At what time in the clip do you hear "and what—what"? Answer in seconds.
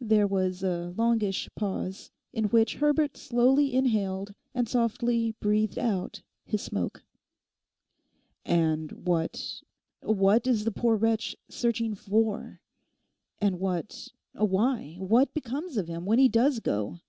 8.44-10.46